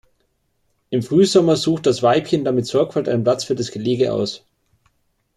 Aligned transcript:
Im 0.89 1.03
Frühsommer 1.03 1.55
sucht 1.55 1.85
das 1.85 2.01
Weibchen 2.01 2.43
dann 2.43 2.55
mit 2.55 2.65
Sorgfalt 2.65 3.07
einen 3.07 3.21
Platz 3.23 3.43
für 3.43 3.53
das 3.53 3.69
Gelege 3.69 4.11
aus. 4.11 4.43